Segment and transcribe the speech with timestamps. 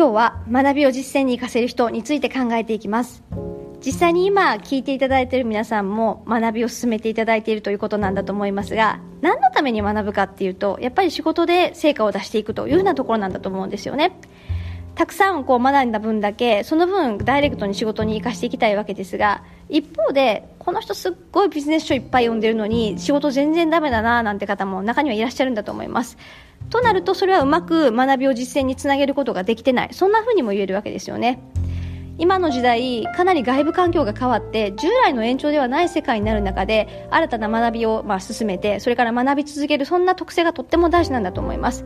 [0.00, 3.22] 今日は学びを実践に活かせる人について考えていきます。
[3.84, 14.18] 実際に今聞いていただいている皆さんも学びを進めていただいているということなんだと思いますが何のために学ぶかっていうとやっぱり仕事で成果を出していくというようなところなんだと思うんですよね。
[14.94, 26.16] たくさんこう学んだ分だけその分ダイレクトに仕事に生かしていきたいわけですが一方でこの人すっごいビジネス書いっぱい読んでるのに仕事全然ダメだななんて方も中にはいらっしゃるんだと思います。
[26.70, 29.88] となるとそれはうまく学びを実践につなげることができてない。
[29.90, 31.42] そんな風にも言えるわけですよね。
[32.18, 41.84] 今の時代かなり外部環境が変わって従来の延長ではない世界になる中で新たな学びをまあ進めてそれから学び続けるそんな特性がとっても大事なんだと思います。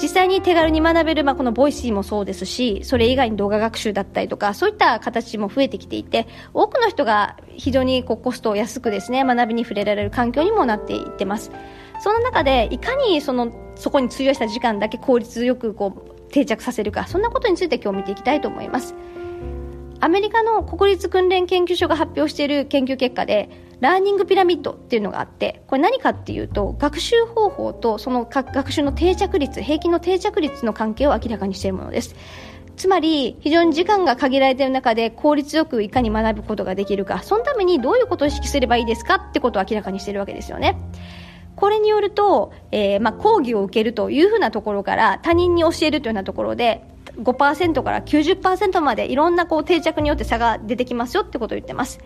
[0.00, 11.50] 実際に手軽に学べる、まあ、このボイシーもそうですしそれ以外に動画学習だったりとかそういった形も増えてきていて多くの人が非常にこうコストを安くですね学びに触れられる環境にもなっていってます。
[12.02, 18.94] その中でいかにそのそこに費やした時間だけ効率よくこう定着させるかそんなことについて今日見ていきたいと思います。
[20.02, 32.14] アメリカの国立訓練研究所が発表している研究結果でラーニングピラミッドっていうのがあってこれ何かっていうと学習方法とその学習の定着率平均の定着率の関係を明らかにしているものです
[32.76, 40.78] つまり非常に時間が限られている中で効率よくいかに学ぶことができるかそのためにどういうことを意識すればいいですかってことを明らかにしているわけですよね
[41.56, 46.82] これによると、えー、まあ、講義を受けるというふうなところから他人に教えるというようなところで
[47.18, 52.00] 5%から90%までいろんなこう定着によって差が出てきますよってことを言ってます。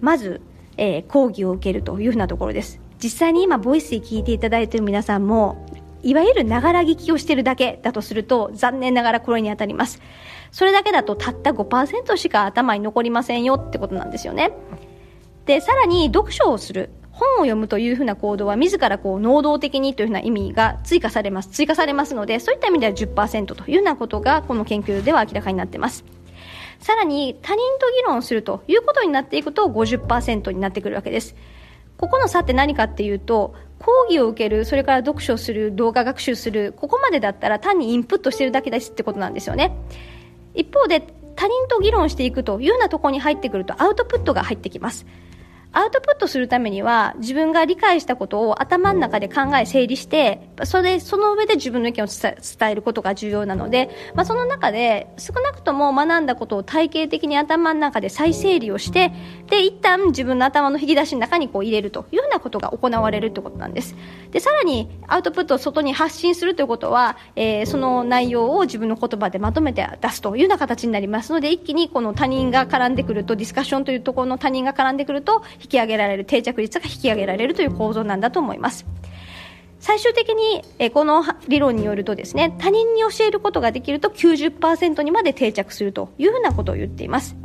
[0.00, 0.40] まず、
[0.76, 2.80] えー、講義を受けるというふうなところです。
[3.02, 5.66] 実際に今、ボイスで聞いていただいている皆さんも、
[6.02, 10.00] いわゆるながら聞きをしているだけだとすると、残念ながらこれに当たります。
[10.52, 14.52] それだけだとたった5%しか頭に残りませんよってことなんですよね。
[15.44, 16.90] で、さらに読書をする。
[17.10, 21.48] 本を読むというふうな行動は自らこう能動的にというふうな意味が追加されます。
[21.48, 26.04] 追加されますので、そういった意味では10%というようなことがこの研究では明らかになっています。
[26.80, 31.34] さらに他人と議論するということになっていくと50%になってくるわけです。
[31.96, 39.76] ここの差って何かっていうと、講義を受ける、それから読書する、動画学習する、ここまでだったら単にインプットしてるだけですってことなんですよね。
[40.54, 41.00] 一方で、
[41.36, 45.06] 他人と議論していくというようなところに入ってくるとアウトプットが入ってきます。
[45.76, 59.12] アウトプットするためには自分が理解したことを頭の中で考え整理してそれその上で自分の意見を伝えることが重要なので、まあ、その中で少なくとも学んだことを体系的に頭の中で再整理をして
[59.48, 63.94] で一旦自分の頭の引き出しの中にこう入れるというようなことが行われるということなんです。
[64.30, 78.86] でさらにアウトプットを外に発信するということは、えー、その内容を自分の言葉でまとめて出すというような形になりますので一気にこの他人が絡んでくるとディスカッションというところの他人が絡んでくると引き上げられる定着率が引き上げられるという構造なんだと思います。
[79.86, 87.36] 最終的に、えこの理論によるとですね他人に教えることができると90%にまで定着するというふうなことを言っています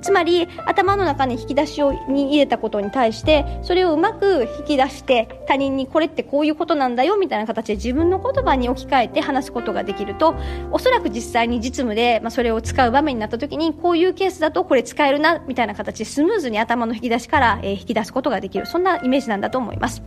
[0.00, 10.34] つまり頭の中に引き出しをに入れたことに対してそれをうまく引き出して他人にこれってこういうことなんだよみたいな形で自分の言葉に置き換えて話すことができると
[10.70, 20.02] おそらく実際に実務で、まあ、それを使う場面になった時にこういうケースだとこれ使えるなみたいな形でスムーズに頭の引き出しから、え、引き出すことができるそんなイメージなんだと思います。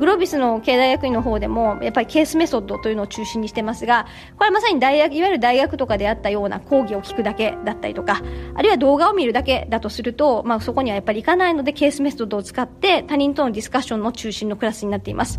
[0.00, 4.06] グロービスの経営大学院の方でもやっぱりケースメソッドというのを中心にしてますが
[4.38, 8.22] これはまさに大学いわゆる大学とかであったような講義を聞くだけだったりとか
[8.54, 15.38] あるいは動画を見るだけだとすると、まあ、そこにはやっぱりいかないのでケースメソッドを使って他人とのディスカッションの中心のクラスになっています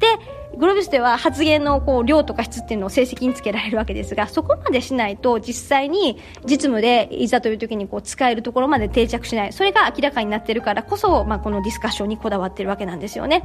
[0.00, 0.06] で
[0.58, 13.42] グロービスでは発言のこう量とか質っていうのを成績につけられるわけですがそこまでしないと実際に実務でいざという時にこう使えるところまで定着しないそれが明らかになっているからこそ、まあ、このディスカッションにこだわっているわけなんですよね。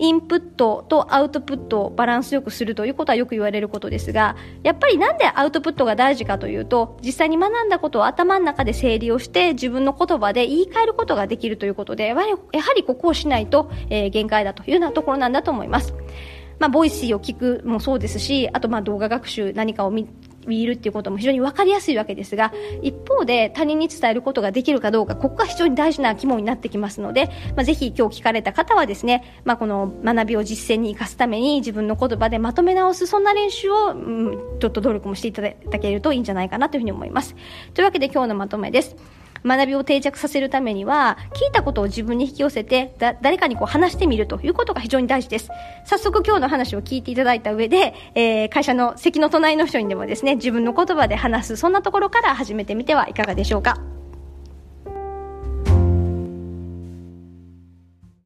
[0.00, 12.24] インプットとアウトプットをバランスよくするということはよく言われることですが、やっぱりなんでアウトプットが大事かというと、実際に学んだことを頭の中で整理をして自分の言葉で言い換えることができるということで、やは
[12.74, 15.94] りここをしないと、えー、限界だというようなところなんだと思います。
[16.58, 20.06] まあ、ボイシーを聞くもそうですし、あとまあ動画学習何かを見
[20.48, 22.52] いるっていうことも非常に分かりやすいわけですが
[22.82, 27.26] 一方で他人に伝えることができるかどうかここが非常に大事な肝になってきますので、
[27.56, 37.34] まあ、ぜひ今日聞かれた方はですね、まあ、この学びを実践に生かすために自分の言葉でまとめ直すそんな練習を、うん、ちょっと努力もしていただけるといいんじゃないかなというふうに思います。
[37.74, 38.96] というわけで今日のまとめです。
[39.44, 45.50] 学びを定着させるためには聞いたことを自分に引き寄せて誰かにこう話してみるということが非常に大事です。
[45.84, 53.99] 早速今日の話を聞いていただいた上で、えー、会社の席の隣の人にでもですね自分の言葉で話すそんなところから始めてみてはいかがでしょうか。